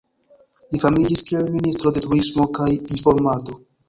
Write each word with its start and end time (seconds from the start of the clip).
Li 0.75 0.79
famiĝis 0.83 1.21
kiel 1.27 1.45
ministro 1.55 1.91
de 1.97 2.03
Turismo 2.05 2.47
kaj 2.59 2.71
Informado. 2.97 3.59